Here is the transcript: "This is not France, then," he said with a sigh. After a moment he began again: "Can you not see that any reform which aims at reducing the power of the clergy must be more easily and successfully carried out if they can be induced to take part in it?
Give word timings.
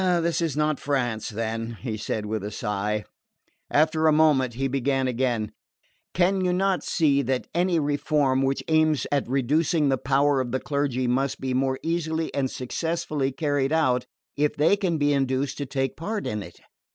"This 0.01 0.41
is 0.41 0.57
not 0.57 0.79
France, 0.79 1.29
then," 1.29 1.77
he 1.79 1.95
said 1.95 2.25
with 2.25 2.43
a 2.43 2.49
sigh. 2.49 3.05
After 3.69 4.07
a 4.07 4.11
moment 4.11 4.55
he 4.55 4.67
began 4.67 5.07
again: 5.07 5.51
"Can 6.15 6.43
you 6.43 6.51
not 6.51 6.83
see 6.83 7.21
that 7.21 7.45
any 7.53 7.79
reform 7.79 8.41
which 8.41 8.63
aims 8.67 9.05
at 9.11 9.29
reducing 9.29 9.89
the 9.89 9.99
power 9.99 10.41
of 10.41 10.51
the 10.51 10.59
clergy 10.59 11.05
must 11.05 11.39
be 11.39 11.53
more 11.53 11.77
easily 11.83 12.33
and 12.33 12.49
successfully 12.49 13.31
carried 13.31 13.71
out 13.71 14.07
if 14.35 14.55
they 14.55 14.75
can 14.75 14.97
be 14.97 15.13
induced 15.13 15.59
to 15.59 15.67
take 15.67 15.95
part 15.95 16.25
in 16.25 16.41
it? 16.41 16.59